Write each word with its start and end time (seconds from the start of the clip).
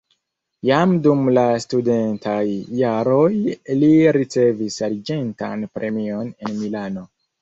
Jam 0.67 0.93
dum 1.07 1.19
la 1.37 1.43
studentaj 1.65 2.41
jaroj 2.79 3.29
li 3.83 3.91
ricevis 4.17 4.79
arĝentan 4.89 5.67
premion 5.77 6.33
en 6.49 6.57
Milano. 6.65 7.07